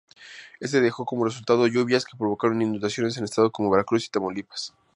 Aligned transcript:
Este 0.59 0.81
dejó 0.81 1.05
como 1.05 1.25
resultado 1.25 1.67
lluvias 1.67 2.05
que 2.05 2.17
provocaron 2.17 2.59
inundaciones 2.63 3.17
en 3.17 3.23
estados 3.25 3.51
como 3.51 3.69
Veracruz 3.69 4.07
y 4.07 4.09
Tamaulipas. 4.09 4.73